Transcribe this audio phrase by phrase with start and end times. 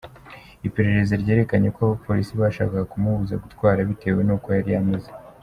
[0.67, 5.11] Iperereza ryerekanye ko abapolisi bashakaga kumubuza gutwara bitewe n’uko yari ameze.